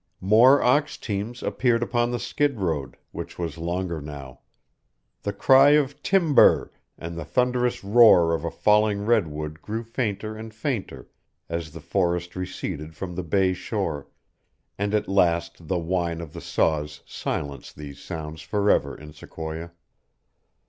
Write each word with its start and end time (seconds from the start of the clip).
More 0.19 0.63
ox 0.63 0.97
teams 0.97 1.43
appeared 1.43 1.83
upon 1.83 2.09
the 2.09 2.17
skid 2.17 2.59
road, 2.59 2.97
which 3.11 3.37
was 3.37 3.59
longer 3.59 4.01
now; 4.01 4.39
the 5.21 5.31
cry 5.31 5.77
of 5.77 6.01
"Timber 6.01 6.41
r 6.41 6.57
r!" 6.59 6.71
and 6.97 7.15
the 7.15 7.23
thunderous 7.23 7.83
roar 7.83 8.33
of 8.33 8.43
a 8.43 8.49
falling 8.49 9.05
redwood 9.05 9.61
grew 9.61 9.83
fainter 9.83 10.35
and 10.35 10.51
fainter 10.55 11.07
as 11.49 11.69
the 11.69 11.81
forest 11.81 12.35
receded 12.35 12.95
from 12.95 13.13
the 13.13 13.21
bay 13.21 13.53
shore, 13.53 14.07
and 14.75 14.95
at 14.95 15.07
last 15.07 15.67
the 15.67 15.77
whine 15.77 16.19
of 16.19 16.33
the 16.33 16.41
saws 16.41 17.01
silenced 17.05 17.75
these 17.75 18.01
sounds 18.01 18.41
forever 18.41 18.97
in 18.97 19.13
Sequoia. 19.13 19.71